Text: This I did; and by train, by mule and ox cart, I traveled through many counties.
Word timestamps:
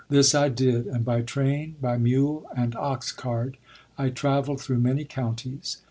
This 0.09 0.33
I 0.33 0.49
did; 0.49 0.87
and 0.87 1.05
by 1.05 1.21
train, 1.21 1.75
by 1.79 1.99
mule 1.99 2.47
and 2.57 2.75
ox 2.75 3.11
cart, 3.11 3.57
I 3.99 4.09
traveled 4.09 4.59
through 4.59 4.79
many 4.79 5.05
counties. 5.05 5.77